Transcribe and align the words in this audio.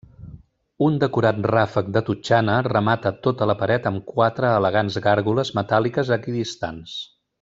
Un 0.85 0.95
decorat 1.03 1.41
ràfec 1.55 1.91
de 1.97 2.01
totxana 2.07 2.55
remata 2.69 3.11
tota 3.27 3.49
la 3.51 3.57
paret 3.61 3.85
amb 3.91 4.09
quatre 4.15 4.49
elegants 4.63 4.99
gàrgoles 5.09 5.53
metàl·liques 5.61 6.11
equidistants. 6.17 6.97